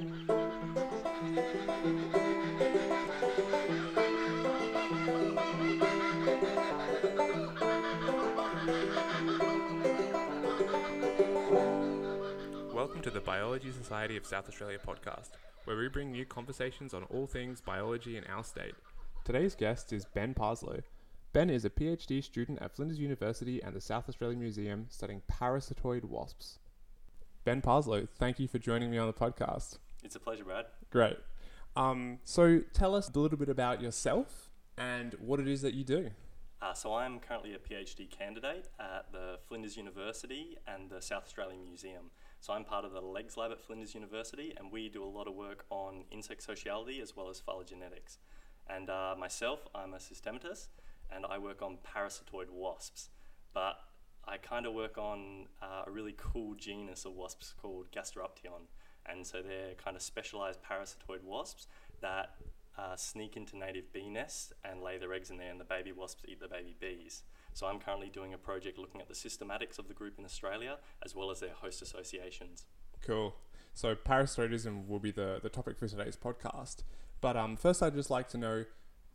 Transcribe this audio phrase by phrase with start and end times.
[0.00, 0.16] Welcome
[13.02, 15.32] to the Biology Society of South Australia podcast,
[15.64, 18.72] where we bring you conversations on all things biology in our state.
[19.26, 20.80] Today's guest is Ben Parslow.
[21.34, 26.04] Ben is a PhD student at Flinders University and the South Australian Museum studying parasitoid
[26.06, 26.58] wasps.
[27.44, 29.76] Ben Parslow, thank you for joining me on the podcast.
[30.02, 30.66] It's a pleasure, Brad.
[30.90, 31.18] Great.
[31.76, 35.84] Um, so tell us a little bit about yourself and what it is that you
[35.84, 36.10] do.
[36.62, 41.64] Uh, so I'm currently a PhD candidate at the Flinders University and the South Australian
[41.64, 42.10] Museum.
[42.40, 45.26] So I'm part of the LEGS lab at Flinders University, and we do a lot
[45.26, 48.18] of work on insect sociality as well as phylogenetics.
[48.68, 50.68] And uh, myself, I'm a systematist,
[51.10, 53.08] and I work on parasitoid wasps.
[53.54, 53.78] But
[54.26, 58.68] I kind of work on uh, a really cool genus of wasps called Gasteruption.
[59.06, 61.66] And so they're kind of specialized parasitoid wasps
[62.00, 62.34] that
[62.78, 65.92] uh, sneak into native bee nests and lay their eggs in there, and the baby
[65.92, 67.22] wasps eat the baby bees.
[67.52, 70.78] So I'm currently doing a project looking at the systematics of the group in Australia
[71.04, 72.64] as well as their host associations.
[73.04, 73.34] Cool.
[73.74, 76.82] So parasitoidism will be the, the topic for today's podcast.
[77.20, 78.64] But um, first, I'd just like to know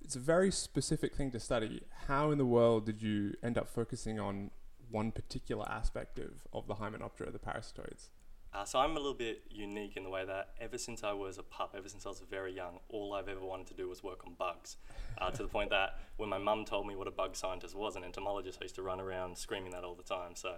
[0.01, 1.81] it's a very specific thing to study.
[2.07, 4.51] How in the world did you end up focusing on
[4.91, 8.09] one particular aspect of, of the Hymenoptera, the parasitoids?
[8.55, 11.37] Uh, so I'm a little bit unique in the way that ever since I was
[11.37, 14.01] a pup, ever since I was very young, all I've ever wanted to do was
[14.01, 14.77] work on bugs.
[15.17, 17.97] Uh, to the point that when my mum told me what a bug scientist was,
[17.97, 20.35] an entomologist, I used to run around screaming that all the time.
[20.35, 20.53] So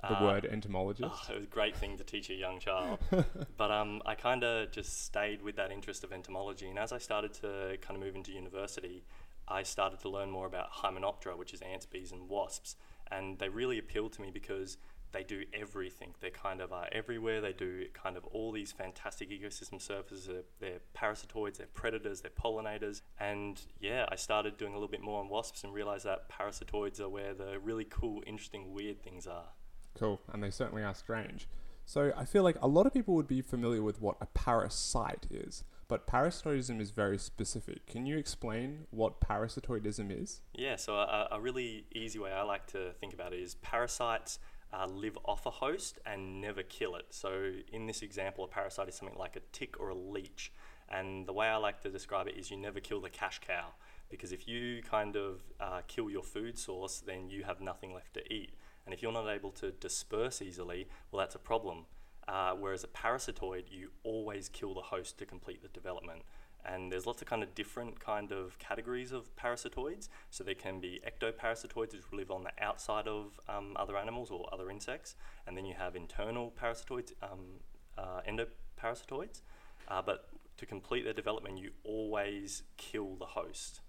[0.00, 1.10] the uh, word entomologist.
[1.12, 2.98] Oh, it was a great thing to teach a young child.
[3.58, 6.68] but um, I kind of just stayed with that interest of entomology.
[6.68, 9.04] And as I started to kind of move into university,
[9.46, 12.76] I started to learn more about Hymenoptera, which is ants, bees, and wasps.
[13.10, 14.78] And they really appealed to me because
[15.14, 16.12] they do everything.
[16.20, 17.40] They kind of are everywhere.
[17.40, 20.26] They do kind of all these fantastic ecosystem services.
[20.26, 23.00] They're, they're, parasitoids, they're predators, they're pollinators.
[23.18, 27.00] And yeah, I started doing a little bit more on wasps and realized that parasitoids
[27.00, 29.46] are where the really cool, interesting, weird things are.
[29.94, 31.48] Cool, and they certainly are strange.
[31.86, 35.26] So I feel like a lot of people would be familiar with what a parasite
[35.30, 37.86] is, but parasitoidism is very specific.
[37.86, 40.40] Can you explain what parasitoidism is?
[40.54, 44.38] Yeah, so a, a really easy way I like to think about it is parasites
[44.74, 47.06] uh, live off a host and never kill it.
[47.10, 50.52] So, in this example, a parasite is something like a tick or a leech.
[50.88, 53.68] And the way I like to describe it is you never kill the cash cow
[54.10, 58.14] because if you kind of uh, kill your food source, then you have nothing left
[58.14, 58.54] to eat.
[58.84, 61.86] And if you're not able to disperse easily, well, that's a problem.
[62.28, 66.22] Uh, whereas a parasitoid, you always kill the host to complete the development
[66.64, 70.08] and there's lots of kind of different kind of categories of parasitoids.
[70.30, 74.48] So there can be ectoparasitoids, which live on the outside of um, other animals or
[74.52, 75.16] other insects,
[75.46, 77.60] and then you have internal parasitoids, um,
[77.98, 79.42] uh, endoparasitoids.
[79.88, 83.80] Uh, but to complete their development, you always kill the host.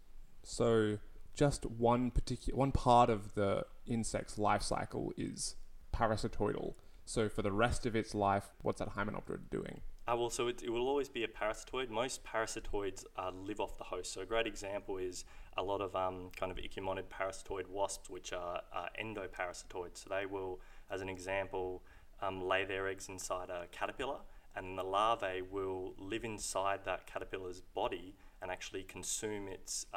[0.44, 1.00] So
[1.36, 5.56] just one particular one part of the insect's life cycle is
[5.94, 6.74] parasitoidal.
[7.06, 9.82] So for the rest of its life, what's that Hymenoptera doing?
[10.08, 11.90] Uh, well, so it, it, will always be a parasitoid.
[11.90, 14.14] Most parasitoids uh, live off the host.
[14.14, 15.26] So a great example is
[15.58, 20.04] a lot of um, kind of ichneumonid parasitoid wasps, which are uh, endoparasitoids.
[20.04, 20.60] So they will,
[20.92, 21.82] as an example,
[22.22, 24.20] um, lay their eggs inside a caterpillar,
[24.56, 29.88] and the larvae will live inside that caterpillar's body and actually consume its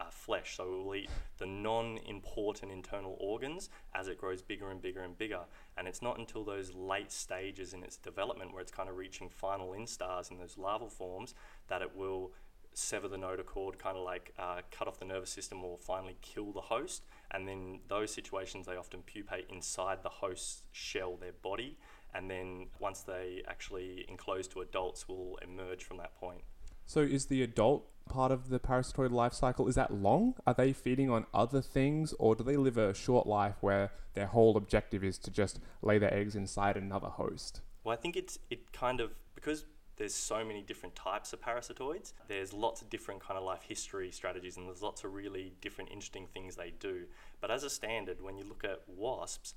[0.00, 0.56] uh, flesh.
[0.56, 5.02] So it will eat the non important internal organs as it grows bigger and bigger
[5.02, 5.40] and bigger.
[5.76, 9.28] And it's not until those late stages in its development where it's kind of reaching
[9.28, 11.34] final instars in those larval forms
[11.68, 12.32] that it will
[12.74, 16.52] sever the notochord, kind of like uh, cut off the nervous system or finally kill
[16.52, 17.04] the host.
[17.30, 21.76] And then those situations, they often pupate inside the host's shell, their body.
[22.14, 26.40] And then once they actually enclose to adults, will emerge from that point.
[26.86, 30.34] So is the adult part of the parasitoid life cycle is that long?
[30.46, 34.26] Are they feeding on other things, or do they live a short life where their
[34.26, 37.60] whole objective is to just lay their eggs inside another host?
[37.84, 39.64] Well, I think it's it kind of because
[39.98, 42.12] there's so many different types of parasitoids.
[42.28, 45.90] There's lots of different kind of life history strategies, and there's lots of really different
[45.90, 47.04] interesting things they do.
[47.40, 49.54] But as a standard, when you look at wasps,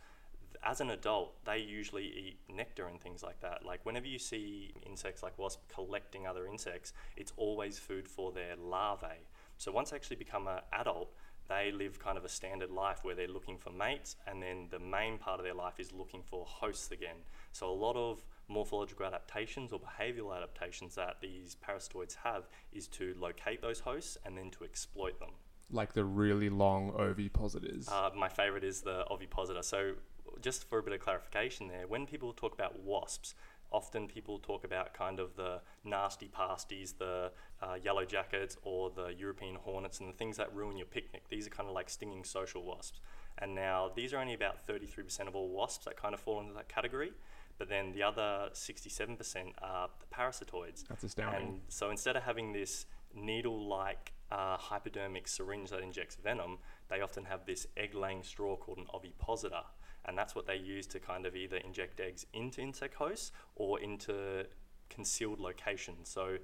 [0.64, 3.66] as an adult, they usually eat nectar and things like that.
[3.66, 8.56] Like whenever you see insects like wasps collecting other insects, it's always food for their
[8.56, 9.26] larvae.
[9.58, 11.14] So once they actually become an adult,
[11.48, 14.80] they live kind of a standard life where they're looking for mates, and then the
[14.80, 17.18] main part of their life is looking for hosts again.
[17.52, 23.14] So a lot of morphological adaptations or behavioral adaptations that these parasitoids have is to
[23.20, 25.32] locate those hosts and then to exploit them.
[25.70, 27.90] Like the really long ovipositors.
[27.90, 29.64] Uh, my favorite is the ovipositor.
[29.64, 29.94] So
[30.42, 33.36] just for a bit of clarification there, when people talk about wasps,
[33.72, 37.32] often people talk about kind of the nasty pasties, the
[37.62, 41.24] uh, yellow jackets, or the European hornets, and the things that ruin your picnic.
[41.30, 43.00] These are kind of like stinging social wasps.
[43.38, 46.54] And now these are only about 33% of all wasps that kind of fall into
[46.54, 47.12] that category.
[47.58, 50.88] But then the other 67% are the parasitoids.
[50.88, 51.42] That's astounding.
[51.42, 56.58] And so instead of having this needle like uh, hypodermic syringe that injects venom,
[56.90, 59.64] they often have this egg laying straw called an ovipositor.
[60.06, 63.80] And that's what they use to kind of either inject eggs into insect hosts or
[63.80, 64.46] into
[64.90, 66.10] concealed locations.
[66.10, 66.38] So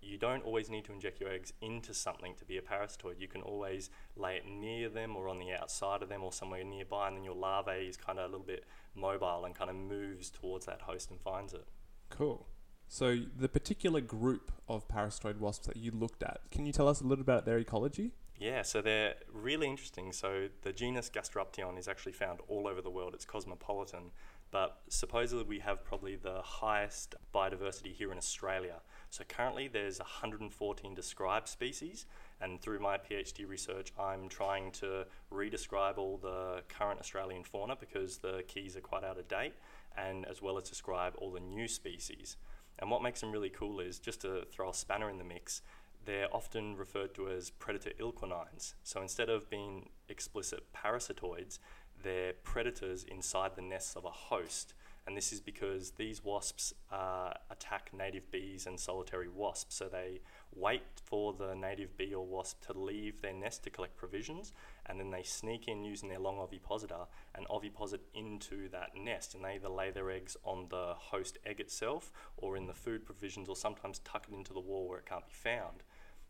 [0.00, 3.18] you don't always need to inject your eggs into something to be a parasitoid.
[3.18, 6.64] You can always lay it near them or on the outside of them or somewhere
[6.64, 8.64] nearby, and then your larvae is kind of a little bit
[8.94, 11.66] mobile and kind of moves towards that host and finds it.
[12.08, 12.46] Cool.
[12.88, 17.00] So the particular group of parasitoid wasps that you looked at, can you tell us
[17.00, 18.12] a little about their ecology?
[18.38, 20.12] Yeah, so they're really interesting.
[20.12, 23.14] So the genus Gasteruption is actually found all over the world.
[23.14, 24.10] It's cosmopolitan,
[24.50, 28.82] but supposedly we have probably the highest biodiversity here in Australia.
[29.08, 32.04] So currently there's 114 described species,
[32.38, 38.18] and through my PhD research, I'm trying to redescribe all the current Australian fauna because
[38.18, 39.54] the keys are quite out of date,
[39.96, 42.36] and as well as describe all the new species.
[42.78, 45.62] And what makes them really cool is just to throw a spanner in the mix,
[46.06, 48.74] they're often referred to as predator inquilines.
[48.82, 51.58] So instead of being explicit parasitoids,
[52.02, 54.74] they're predators inside the nests of a host.
[55.06, 59.76] And this is because these wasps uh, attack native bees and solitary wasps.
[59.76, 60.20] So they
[60.52, 64.52] wait for the native bee or wasp to leave their nest to collect provisions,
[64.86, 67.06] and then they sneak in using their long ovipositor
[67.36, 69.36] and oviposit into that nest.
[69.36, 73.06] And they either lay their eggs on the host egg itself or in the food
[73.06, 75.84] provisions, or sometimes tuck it into the wall where it can't be found.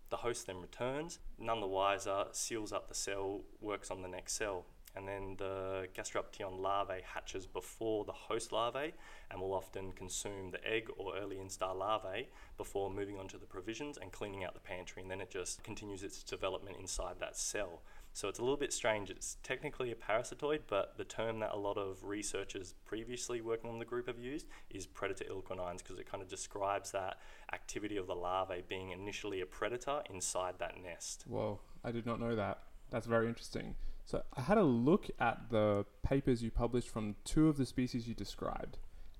[0.09, 4.35] The host then returns, none the wiser, seals up the cell, works on the next
[4.35, 4.65] cell,
[4.95, 8.95] and then the Gasteruption larvae hatches before the host larvae
[9.31, 13.47] and will often consume the egg or early instar larvae before moving on to the
[13.47, 17.37] provisions and cleaning out the pantry, and then it just continues its development inside that
[17.37, 17.83] cell.
[18.17, 19.11] So it's a little bit strange.
[19.11, 23.79] It's technically a parasitoid, but the term that a lot of researchers previously working on
[23.79, 27.19] the group have used is predator inquilines because it kind of describes that
[27.53, 31.25] activity of the larvae being initially a predator inside that nest.
[31.29, 32.63] Whoa, I did not know that.
[32.89, 33.75] That's very interesting.
[34.07, 38.09] So I had a look at the papers you published from two of the species
[38.09, 38.79] you described,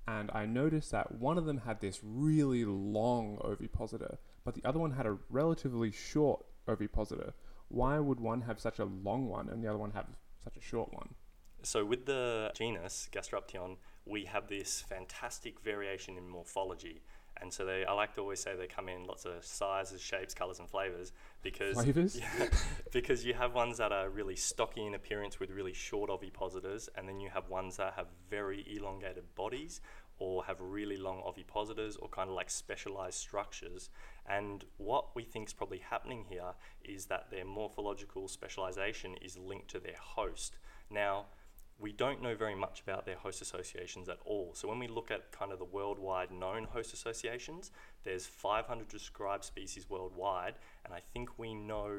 [0.09, 4.79] and I noticed that one of them had this really long ovipositor, but the other
[4.79, 7.35] one had a relatively short ovipositor
[7.69, 10.07] why would one have such a long one and the other one have
[10.45, 11.15] such a short one?
[11.63, 17.03] So, with the genus Gasteruption, we have this fantastic variation in morphology.
[17.41, 20.33] And so they, I like to always say they come in lots of sizes, shapes,
[20.33, 22.19] colors, and flavors because flavors.
[22.39, 22.49] Yeah,
[22.93, 27.07] because you have ones that are really stocky in appearance with really short ovipositors, and
[27.07, 29.83] then you have ones that have very elongated bodies
[30.19, 33.91] or have really long ovipositors or kind of like specialized structures.
[34.29, 36.55] And what we think is probably happening here
[36.85, 40.57] is that their morphological specialization is linked to their host.
[40.91, 41.27] Now,
[41.79, 44.53] we don't know very much about their host associations at all.
[44.55, 47.71] So when we look at kind of the worldwide known host associations,
[48.05, 50.55] there's 500 described species worldwide,
[50.85, 51.91] and I think we know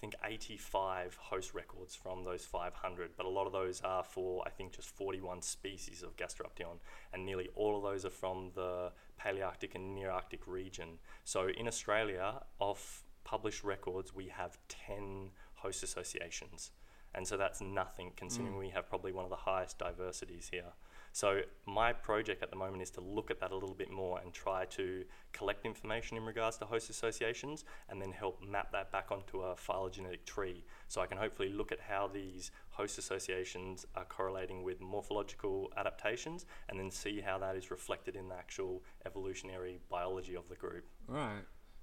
[0.00, 4.50] think 85 host records from those 500, but a lot of those are for, I
[4.50, 6.78] think, just 41 species of Gasteruption,
[7.12, 10.98] and nearly all of those are from the Palearctic and Nearctic region.
[11.24, 16.72] So in Australia, off published records, we have 10 host associations.
[17.14, 18.60] And so that's nothing considering mm.
[18.60, 20.72] we have probably one of the highest diversities here.
[21.12, 24.20] So my project at the moment is to look at that a little bit more
[24.20, 28.92] and try to collect information in regards to host associations and then help map that
[28.92, 30.64] back onto a phylogenetic tree.
[30.88, 36.46] So I can hopefully look at how these host associations are correlating with morphological adaptations
[36.68, 40.84] and then see how that is reflected in the actual evolutionary biology of the group.
[41.08, 41.42] Right.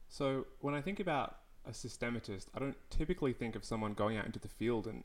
[0.10, 4.26] So when I think about a systematist, I don't typically think of someone going out
[4.26, 5.04] into the field and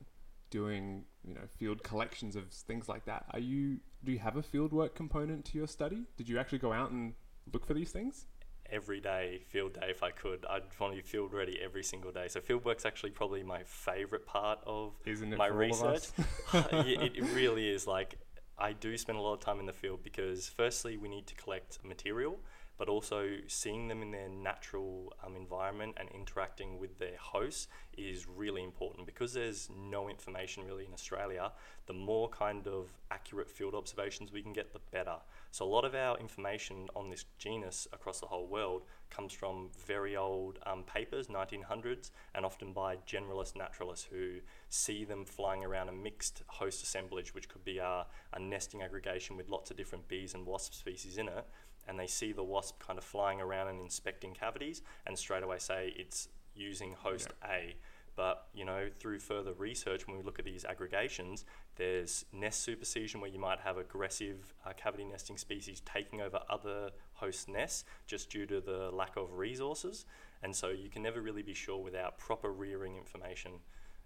[0.53, 3.25] doing you know field collections of things like that.
[3.33, 6.05] Are you do you have a fieldwork component to your study?
[6.17, 7.15] Did you actually go out and
[7.53, 8.27] look for these things?
[8.71, 12.13] Every day, field day, if I could, I'd want to be field ready every single
[12.13, 12.29] day.
[12.29, 14.95] So fieldwork's actually probably my favorite part of
[15.37, 16.05] my research.
[16.55, 17.87] it, it really is.
[17.87, 18.17] Like
[18.59, 21.35] I do spend a lot of time in the field because firstly we need to
[21.35, 22.39] collect material,
[22.83, 28.27] but also seeing them in their natural um, environment and interacting with their hosts is
[28.27, 31.53] really important because there's no information really in Australia.
[31.87, 35.15] The more kind of accurate field observations we can get, the better.
[35.53, 39.71] So, a lot of our information on this genus across the whole world comes from
[39.87, 44.39] very old um, papers, 1900s, and often by generalist naturalists who
[44.71, 49.37] see them flying around a mixed host assemblage, which could be a, a nesting aggregation
[49.37, 51.47] with lots of different bees and wasp species in it
[51.89, 55.59] and they see the wasp kind of flying around and inspecting cavities and straight away
[55.59, 57.51] say it's using host yeah.
[57.51, 57.77] A.
[58.15, 61.47] But you know, through further research, when we look at these aggregations,
[61.77, 66.91] there's nest supersession where you might have aggressive uh, cavity nesting species taking over other
[67.15, 70.05] host nests just due to the lack of resources,
[70.43, 73.53] and so you can never really be sure without proper rearing information.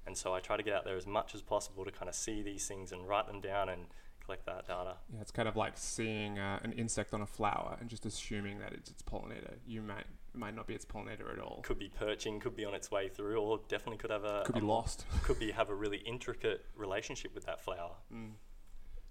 [0.06, 2.14] And so I try to get out there as much as possible to kind of
[2.14, 3.86] see these things and write them down and
[4.26, 4.96] collect that data.
[5.12, 8.58] Yeah, it's kind of like seeing uh, an insect on a flower and just assuming
[8.58, 9.54] that it's its pollinator.
[9.66, 11.60] You might might not be its pollinator at all.
[11.62, 14.56] Could be perching, could be on its way through, or definitely could have a could
[14.56, 15.06] be a, lost.
[15.22, 17.92] could be have a really intricate relationship with that flower.
[18.12, 18.32] Mm.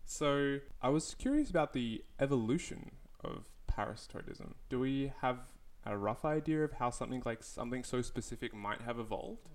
[0.05, 2.91] So I was curious about the evolution
[3.23, 4.53] of parasitoidism.
[4.69, 5.39] Do we have
[5.83, 9.49] a rough idea of how something like something so specific might have evolved?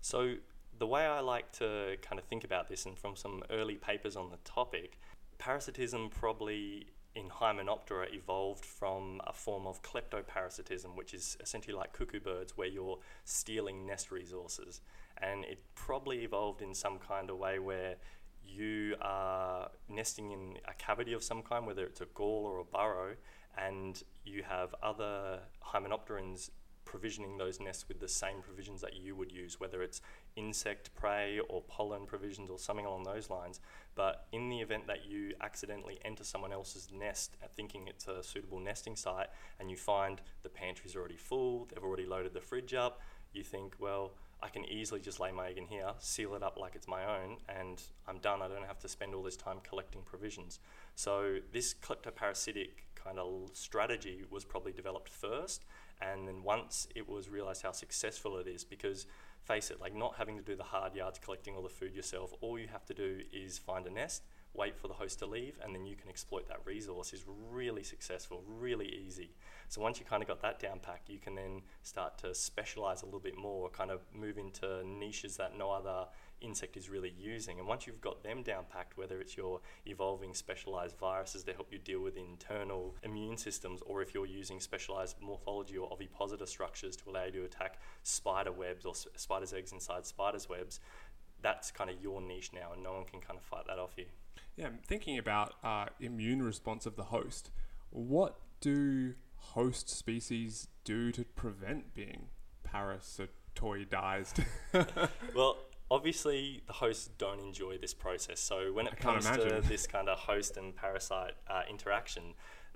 [0.00, 0.36] So
[0.80, 4.16] the way I like to kind of think about this, and from some early papers
[4.16, 4.98] on the topic,
[5.38, 12.18] parasitism probably in Hymenoptera evolved from a form of kleptoparasitism, which is essentially like cuckoo
[12.18, 14.80] birds, where you're stealing nest resources.
[15.18, 17.96] And it probably evolved in some kind of way where
[18.42, 22.64] you are nesting in a cavity of some kind, whether it's a gall or a
[22.64, 23.16] burrow,
[23.58, 26.48] and you have other hymenopterans
[26.90, 30.02] provisioning those nests with the same provisions that you would use, whether it's
[30.34, 33.60] insect prey or pollen provisions or something along those lines.
[33.94, 38.58] But in the event that you accidentally enter someone else's nest thinking it's a suitable
[38.58, 39.28] nesting site
[39.60, 43.00] and you find the pantry's already full, they've already loaded the fridge up,
[43.32, 44.10] you think, well,
[44.42, 47.04] I can easily just lay my egg in here, seal it up like it's my
[47.04, 48.42] own, and I'm done.
[48.42, 50.58] I don't have to spend all this time collecting provisions.
[50.96, 55.64] So, this kleptoparasitic kind of strategy was probably developed first,
[56.00, 59.06] and then once it was realized how successful it is, because
[59.42, 62.32] face it, like not having to do the hard yards collecting all the food yourself,
[62.40, 64.22] all you have to do is find a nest,
[64.54, 67.82] wait for the host to leave, and then you can exploit that resource is really
[67.82, 69.30] successful, really easy.
[69.68, 73.02] So once you kind of got that down packed, you can then start to specialize
[73.02, 76.06] a little bit more, kind of move into niches that no other
[76.40, 77.58] insect is really using.
[77.58, 81.72] And once you've got them down packed, whether it's your evolving specialized viruses to help
[81.72, 86.96] you deal with internal immune systems, or if you're using specialized morphology or ovipositor structures
[86.96, 90.80] to allow you to attack spider webs or spiders' eggs inside spiders' webs,
[91.42, 93.92] that's kind of your niche now, and no one can kind of fight that off
[93.96, 94.06] you.
[94.56, 97.50] Yeah, I'm thinking about uh, immune response of the host.
[97.90, 102.28] What do host species do to prevent being
[102.66, 104.44] parasitoidized?
[105.34, 105.56] well,
[105.90, 108.40] obviously the hosts don't enjoy this process.
[108.40, 112.34] So when it comes to this kind of host and parasite uh, interaction,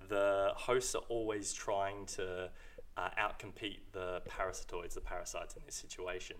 [0.08, 2.50] the hosts are always trying to
[2.96, 6.36] uh, outcompete the parasitoids, the parasites in this situation.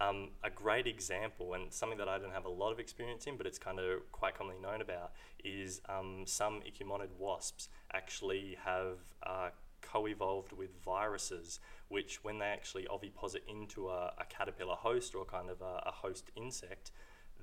[0.00, 3.36] Um, a great example, and something that I don't have a lot of experience in,
[3.36, 5.12] but it's kind of quite commonly known about,
[5.44, 9.50] is um, some ichneumonid wasps actually have uh,
[9.92, 15.50] co-evolved with viruses, which when they actually oviposit into a, a caterpillar host or kind
[15.50, 16.90] of a, a host insect,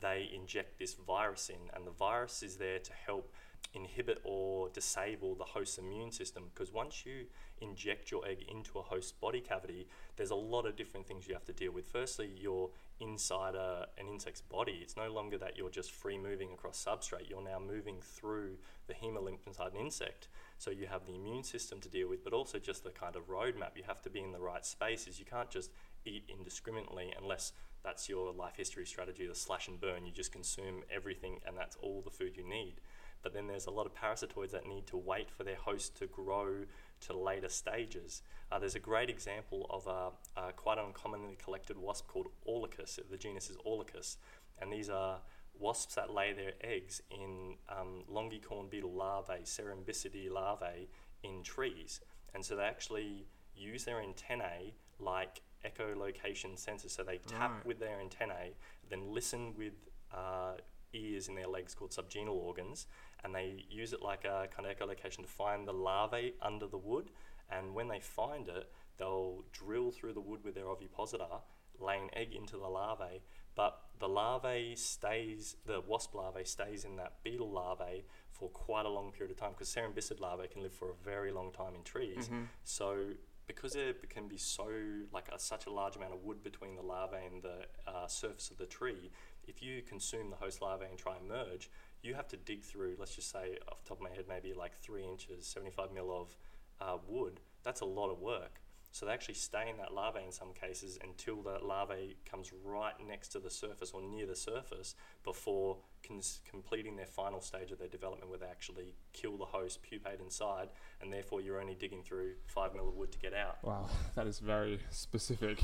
[0.01, 3.31] they inject this virus in, and the virus is there to help
[3.73, 7.25] inhibit or disable the host's immune system because once you
[7.61, 11.33] inject your egg into a host body cavity, there's a lot of different things you
[11.33, 11.87] have to deal with.
[11.87, 12.69] Firstly, you're
[12.99, 14.79] inside a, an insect's body.
[14.81, 18.57] It's no longer that you're just free moving across substrate, you're now moving through
[18.87, 20.27] the hemolymph inside an insect.
[20.61, 23.27] So you have the immune system to deal with, but also just the kind of
[23.27, 23.75] roadmap.
[23.75, 25.17] You have to be in the right spaces.
[25.17, 25.71] You can't just
[26.05, 27.53] eat indiscriminately unless
[27.83, 30.05] that's your life history strategy, the slash and burn.
[30.05, 32.75] You just consume everything and that's all the food you need.
[33.23, 36.05] But then there's a lot of parasitoids that need to wait for their host to
[36.05, 36.65] grow
[37.07, 38.21] to later stages.
[38.51, 42.99] Uh, there's a great example of a, a, quite uncommonly collected wasp called Aulacus.
[43.09, 44.17] The genus is Aulacus,
[44.59, 45.21] and these are
[45.61, 50.89] wasps that lay their eggs in um, longicorn beetle larvae, Cerambycidae larvae,
[51.23, 52.01] in trees.
[52.33, 56.91] And so they actually use their antennae like echolocation sensors.
[56.91, 57.65] So they tap right.
[57.65, 58.53] with their antennae,
[58.89, 59.73] then listen with
[60.13, 60.53] uh,
[60.93, 62.87] ears in their legs called subgenual organs,
[63.23, 66.77] and they use it like a kind of echolocation to find the larvae under the
[66.77, 67.11] wood.
[67.49, 71.41] And when they find it, they'll drill through the wood with their ovipositor,
[71.79, 73.21] lay an egg into the larvae,
[73.55, 78.89] But the larvae stays, the wasp larvae stays in that beetle larvae for quite a
[78.89, 81.83] long period of time because cerambycid larvae can live for a very long time in
[81.83, 82.29] trees.
[82.29, 82.47] Mhm.
[82.63, 83.11] So
[83.47, 84.67] because there can be so
[85.11, 88.49] like a, such a large amount of wood between the larvae and the uh, surface
[88.49, 89.11] of the tree,
[89.45, 91.69] if you consume the host larvae and try and merge,
[92.01, 92.95] you have to dig through.
[92.97, 96.11] Let's just say off the top of my head, maybe like three inches, seventy-five mil
[96.11, 96.35] of
[96.79, 97.41] uh, wood.
[97.63, 98.61] That's a lot of work.
[98.91, 102.93] So they actually stay in that larvae in some cases until the larvae comes right
[103.07, 107.79] next to the surface or near the surface before cons- completing their final stage of
[107.79, 110.69] their development where they actually kill the host, pupate inside,
[111.01, 113.57] and therefore you're only digging through five mil of wood to get out.
[113.63, 115.63] Wow, that is very specific.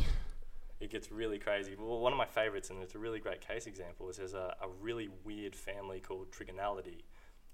[0.79, 1.75] It gets really crazy.
[1.77, 4.55] Well, one of my favorites, and it's a really great case example, is there's a,
[4.61, 7.01] a really weird family called Trigonalidae.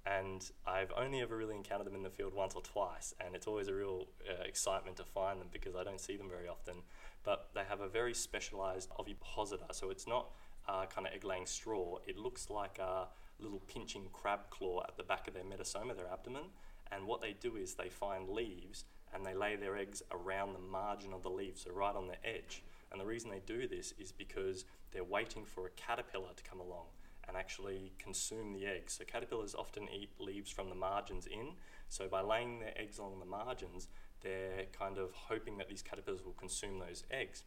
[0.05, 3.47] And I've only ever really encountered them in the field once or twice, and it's
[3.47, 6.75] always a real uh, excitement to find them because I don't see them very often.
[7.23, 10.27] But they have a very specialized ovipositor, so it's not
[10.67, 13.07] uh, kind of egg laying straw, it looks like a
[13.39, 16.43] little pinching crab claw at the back of their metasoma, their abdomen.
[16.91, 20.59] And what they do is they find leaves and they lay their eggs around the
[20.59, 22.63] margin of the leaf, so right on the edge.
[22.91, 26.59] And the reason they do this is because they're waiting for a caterpillar to come
[26.59, 26.85] along
[27.27, 28.93] and actually consume the eggs.
[28.93, 31.53] So caterpillars often eat leaves from the margins in.
[31.89, 33.87] So by laying their eggs along the margins,
[34.21, 37.43] they're kind of hoping that these caterpillars will consume those eggs.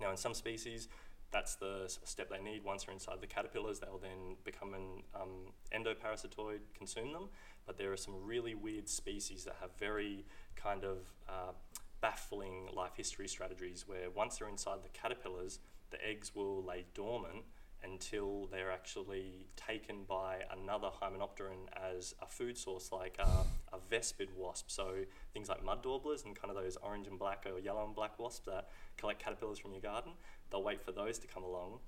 [0.00, 0.88] Now, in some species,
[1.30, 2.64] that's the step they need.
[2.64, 7.28] Once they're inside the caterpillars, they'll then become an um, endoparasitoid, consume them.
[7.66, 10.26] But there are some really weird species that have very
[10.56, 11.52] kind of uh,
[12.00, 17.44] baffling life history strategies where once they're inside the caterpillars, the eggs will lay dormant
[17.84, 24.28] until they're actually taken by another hymenopteron as a food source, like a, a vespid
[24.36, 24.70] wasp.
[24.70, 24.94] So
[25.32, 28.18] things like mud daubers and kind of those orange and black or yellow and black
[28.18, 30.12] wasps that collect caterpillars from your garden,
[30.50, 31.78] they'll wait for those to come along,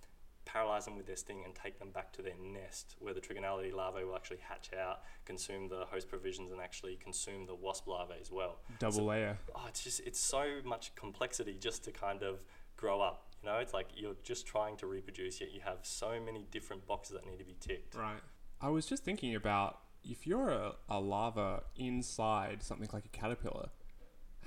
[0.45, 3.73] paralyze them with their sting, and take them back to their nest, where the trigonality
[3.73, 8.15] larvae will actually hatch out, consume the host provisions, and actually consume the wasp larvae
[8.21, 8.59] as well.
[8.79, 9.39] Double So- layer.
[9.55, 12.41] Oh, it's just it's so much complexity just to kind of
[12.77, 13.31] grow up.
[13.45, 16.87] You know, it's like you're just trying to reproduce, yet you have so many different
[16.87, 17.95] boxes that need to be ticked.
[17.95, 18.23] Right.
[18.59, 23.69] I was just thinking about if you're a, a larva inside something like a caterpillar,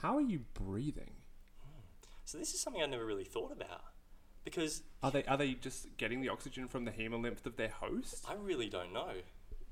[0.01, 1.11] how are you breathing?
[1.61, 1.81] Hmm.
[2.25, 3.83] So this is something I never really thought about
[4.43, 8.25] because Are they are they just getting the oxygen from the hemolymph of their host?
[8.27, 9.11] I really don't know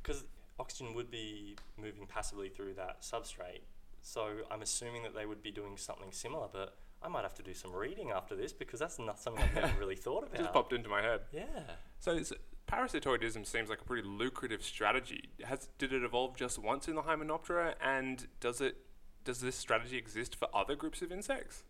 [0.04, 0.24] because
[0.60, 3.62] oxygen would be moving passively through that substrate.
[4.04, 7.44] So I'm assuming that they would be doing something similar, but I might have to
[7.44, 10.34] do some reading after this because that's not something I've never really thought about.
[10.40, 11.22] It just popped into my head.
[11.32, 11.46] Yeah.
[12.00, 12.34] So it's,
[12.68, 15.30] parasitoidism seems like a pretty lucrative strategy.
[15.44, 18.78] Has did it evolve just once in the Hymenoptera, and does it
[19.24, 21.64] does this strategy exist for other groups of insects?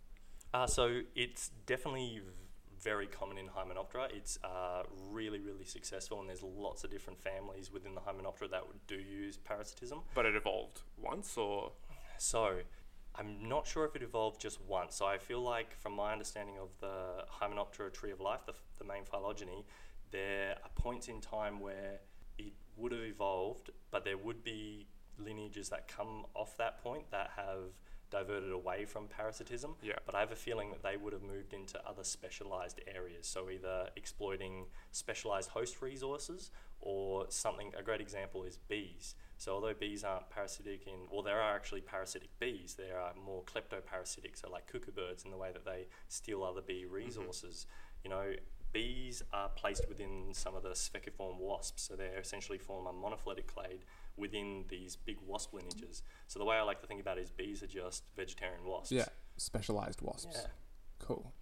[0.54, 2.32] Uh, so it's definitely v-
[2.82, 4.08] very common in Hymenoptera.
[4.16, 8.64] It's uh, really, really successful, and there's lots of different families within the Hymenoptera that
[8.88, 10.02] do use parasitism.
[10.14, 11.72] But it evolved once, or
[12.18, 12.60] So
[13.18, 14.96] I'm not sure if it evolved just once.
[14.96, 18.84] So I feel like, from my understanding of the Hymenoptera tree of life, the, the
[18.84, 19.66] main phylogeny,
[20.12, 22.00] there are points in time where
[22.38, 27.32] it would have evolved, but there would be lineages that come off that point that
[27.36, 27.72] have
[28.12, 29.76] diverted away from parasitism.
[29.82, 33.28] yeah, But I have a feeling that they would have moved into other specialized areas.
[33.28, 37.74] So either exploiting specialized host resources or something.
[37.78, 39.16] A great example is bees.
[39.46, 42.74] So although bees aren't parasitic in, well, there are actually parasitic bees.
[42.80, 46.62] There are more kleptoparasitic, so like cuckoo birds in the way that they steal other
[46.62, 46.96] bee mm-hmm.
[46.96, 47.68] resources.
[48.04, 48.34] You know,
[48.74, 51.84] bees are placed within some of the spheciform wasps.
[51.84, 53.86] So they essentially form a monophyletic clade
[54.18, 56.02] within these big wasp lineages.
[56.26, 58.92] So the way I like to think about it is bees are just vegetarian wasps.
[58.94, 59.06] yeah,
[59.38, 60.40] specialized wasps.
[60.42, 60.48] Yeah.
[60.98, 61.34] Cool.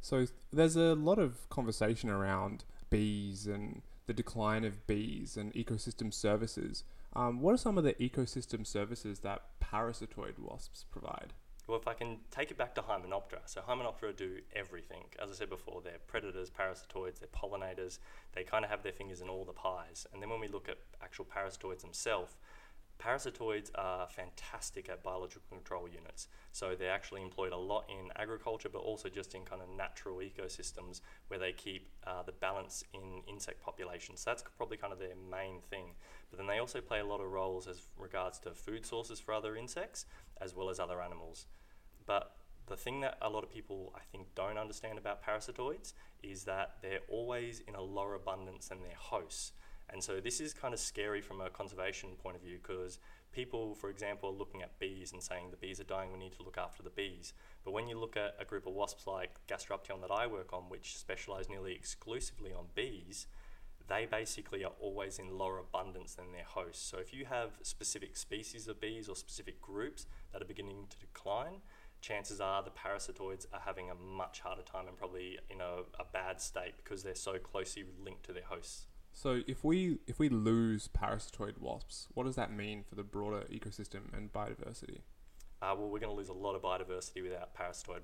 [0.00, 6.14] So there's a lot of conversation around bees and the decline of bees and ecosystem
[6.14, 6.84] services.
[7.14, 11.34] Um, what are some of the ecosystem services that parasitoid wasps provide?
[11.68, 13.40] Well, if I can take it back to Hymenoptera.
[13.46, 15.04] So Hymenoptera do everything.
[15.22, 17.98] As I said before, they're predators, parasitoids, they're pollinators.
[18.32, 20.06] They kind of have their fingers in all the pies.
[20.12, 22.36] And then when we look at actual parasitoids themselves,
[22.98, 26.28] parasitoids are fantastic at biological control units.
[26.52, 30.18] So they're actually employed a lot in agriculture, but also just in kind of natural
[30.18, 34.20] ecosystems where they keep uh, the balance in insect populations.
[34.20, 35.94] So that's probably kind of their main thing.
[36.30, 39.34] But then they also play a lot of roles as regards to food sources for
[39.34, 40.06] other insects
[40.40, 41.46] as well as other animals.
[42.06, 46.44] But the thing that a lot of people I think don't understand about parasitoids is
[46.44, 49.52] that they're always in a lower abundance than their hosts.
[49.92, 52.98] And so this is kind of scary from a conservation point of view because
[53.32, 56.32] people, for example, are looking at bees and saying the bees are dying, we need
[56.32, 57.34] to look after the bees.
[57.64, 60.62] But when you look at a group of wasps like Gasteruption that I work on,
[60.70, 63.26] which specialize nearly exclusively on bees,
[63.88, 66.88] they basically are always in lower abundance than their hosts.
[66.88, 70.98] So if you have specific species of bees or specific groups that are beginning to
[70.98, 71.60] decline,
[72.00, 76.04] chances are the parasitoids are having a much harder time and probably in a, a
[76.12, 78.86] bad state because they're so closely linked to their hosts.
[79.12, 83.44] So if we if we lose parasitoid wasps, what does that mean for the broader
[83.52, 85.00] ecosystem and biodiversity?
[85.60, 88.00] Uh, well, we're going to lose a lot of biodiversity without parasitoid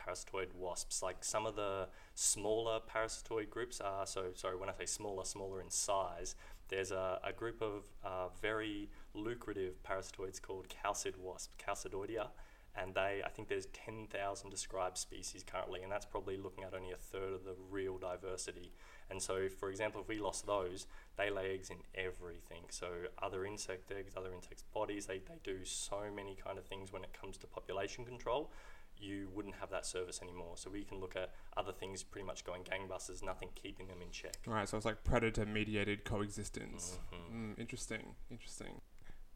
[0.00, 1.02] parasitoid wasps.
[1.02, 5.60] Like some of the smaller parasitoid groups are so sorry when I say smaller, smaller
[5.60, 6.34] in size.
[6.68, 12.28] There's a, a group of uh, very lucrative parasitoids called chalcid wasp, Chalcidoidea,
[12.74, 16.92] and they I think there's 10,000 described species currently, and that's probably looking at only
[16.92, 18.72] a third of the real diversity.
[19.10, 22.64] And so, for example, if we lost those, they lay eggs in everything.
[22.70, 22.88] So
[23.22, 27.04] other insect eggs, other insects' bodies, they, they do so many kind of things when
[27.04, 28.50] it comes to population control.
[28.96, 30.52] You wouldn't have that service anymore.
[30.56, 34.10] So we can look at other things pretty much going gangbusters, nothing keeping them in
[34.10, 34.36] check.
[34.46, 36.98] Right, so it's like predator mediated coexistence.
[37.12, 37.32] Mhm.
[37.34, 38.80] Mm, interesting, interesting.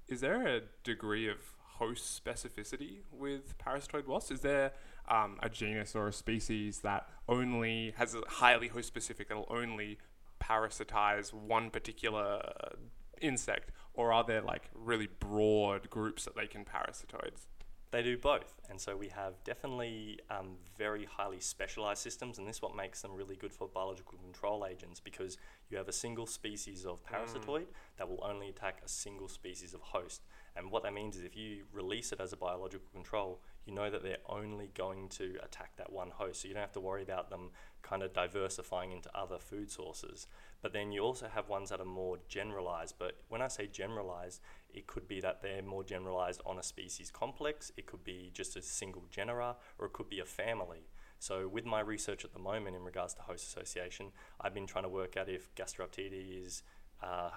[0.09, 4.31] Is there a degree of host specificity with parasitoid wasps?
[4.31, 4.73] Is there
[5.09, 9.99] um, a genus or a species that only has a highly host specific that'll only
[10.41, 12.77] parasitize one particular uh,
[13.21, 17.47] insect, or are there like really broad groups that they can parasitoids?
[17.93, 22.57] They do both, and so we have definitely um, very highly specialized systems, and this
[22.57, 25.39] is what makes them really good for biological control agents because
[25.71, 29.81] you have a single species of parasitoid that will only attack a single species of
[29.81, 30.23] host.
[30.57, 33.91] And what that means is if you release it as a biological control, you know
[33.91, 37.03] that they're only going to attack that one host, so you don't have to worry
[37.03, 37.51] about them
[37.83, 40.27] kind of diversifying into other food sources.
[40.63, 42.95] But then you also have ones that are more generalized.
[42.99, 44.41] But when I say generalized,
[44.73, 48.57] it could be that they're more generalized on a species complex, it could be just
[48.57, 50.89] a single genera, or it could be a family.
[51.19, 54.85] So with my research at the moment in regards to host association, I've been trying
[54.85, 56.63] to work out if Gasteruptiidae is
[57.03, 57.31] uh,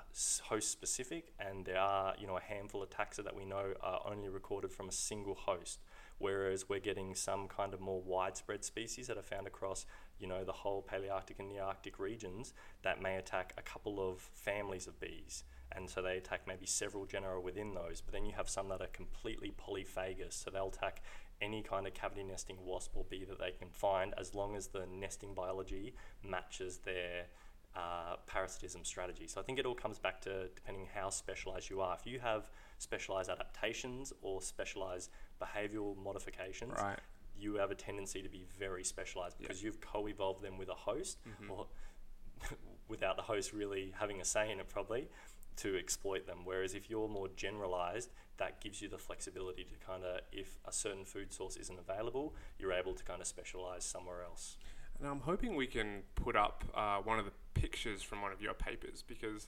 [0.43, 4.01] host specific, and there are you know a handful of taxa that we know are
[4.05, 5.79] only recorded from a single host,
[6.17, 9.85] whereas we're getting some kind of more widespread species that are found across
[10.19, 14.87] you know the whole Palearctic and Nearctic regions that may attack a couple of families
[14.87, 15.43] of bees.
[15.71, 18.81] And so they attack maybe several genera within those, but then you have some that
[18.81, 21.03] are completely polyphagous, so they'll attack
[21.41, 24.67] any kind of cavity nesting wasp or bee that they can find as long as
[24.67, 25.93] the nesting biology
[26.23, 27.25] matches their
[27.75, 29.27] uh, parasitism strategy.
[29.27, 31.95] So I think it all comes back to depending how specialized you are.
[31.99, 35.09] If you have specialized adaptations or specialized
[35.41, 36.99] behavioral modifications, Right.
[37.37, 41.19] you have a tendency to be very specialized because you've co-evolved them with a host
[41.25, 41.49] Mhm.
[41.49, 41.67] or
[42.87, 45.09] without the host really having a say in it probably
[45.57, 50.03] to exploit them whereas if you're more generalized that gives you the flexibility to kind
[50.05, 54.23] of if a certain food source isn't available you're able to kind of specialize somewhere
[54.23, 54.55] else
[54.99, 58.41] And I'm hoping we can put up uh, one of the pictures from one of
[58.41, 59.47] your papers because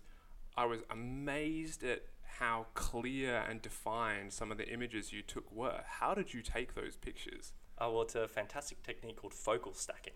[0.55, 2.03] I was amazed at
[2.39, 5.81] how clear and defined some of the images you took were.
[5.85, 7.53] How did you take those pictures?
[7.77, 10.13] Oh, well, it's a fantastic technique called focal stacking.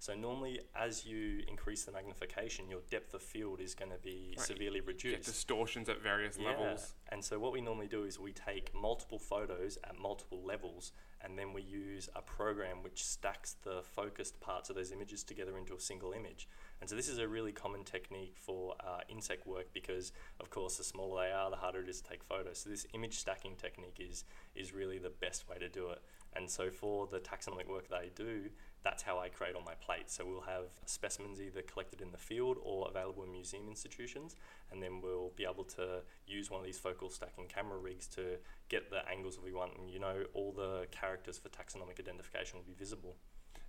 [0.00, 4.34] So normally, as you increase the magnification, your depth of field is going to be
[4.38, 5.24] Right, severely Get reduced.
[5.24, 6.94] distortions at various levels.
[7.08, 11.36] And so what we normally do is we take multiple photos at multiple levels, and
[11.36, 15.74] then we use a program which stacks the focused parts of those images together into
[15.74, 16.48] a single image.
[16.80, 20.76] And so this is a really common technique for uh, insect work because, of course,
[20.76, 22.58] the smaller they are, the harder it is to take photos.
[22.60, 26.00] So this image stacking technique is is really the best way to do it.
[26.34, 28.50] And so for the taxonomic work they do,
[28.84, 30.14] that's how I create all my plates.
[30.14, 34.36] So we'll have specimens either collected in the field or available in museum institutions,
[34.70, 38.38] and then we'll be able to use one of these focal stacking camera rigs to
[38.68, 42.58] get the angles that we want, and you know all the characters for taxonomic identification
[42.58, 43.16] will be visible.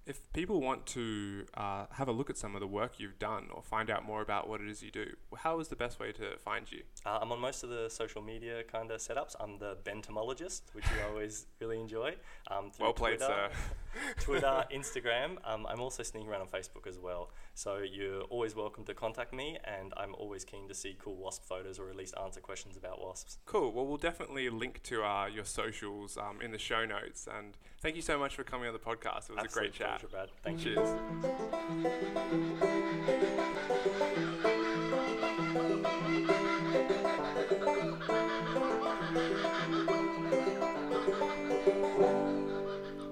[0.05, 3.47] If people want to uh, have a look at some of the work you've done
[3.53, 5.05] or find out more about what it is you do,
[5.37, 6.81] how is the best way to find you?
[7.05, 9.35] Uh, I'm on most of the social media kind of setups.
[9.39, 12.15] I'm the bentomologist, which you always really enjoy.
[12.49, 13.57] Um, Well played, Twitter, sir.
[14.19, 15.37] Twitter, Instagram.
[15.45, 17.31] Um, I'm also sneaking around on Facebook as well.
[17.53, 21.45] So you're always welcome to contact me, and I'm always keen to see cool wasp
[21.45, 23.37] photos or at least answer questions about wasps.
[23.45, 23.71] Cool.
[23.71, 27.27] Well, we'll definitely link to uh, your socials um, in the show notes.
[27.27, 29.29] And thank you so much for coming on the podcast.
[29.29, 29.99] It was a great chat.
[29.99, 30.29] pleasure, Brad.
[30.43, 30.75] Thank you.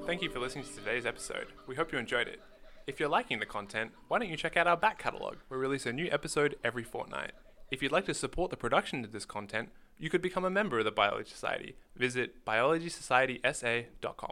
[0.08, 1.48] Thank you for listening to today's episode.
[1.68, 2.40] We hope you enjoyed it.
[2.88, 5.40] If you're liking the content, why don't you check out our back catalogue?
[5.50, 7.34] We release a new episode every fortnight.
[7.72, 9.68] If you'd like to support the production of this content,
[10.00, 11.76] you could become a member of the Biology Society.
[11.98, 14.32] Visit biologysocietysa.com.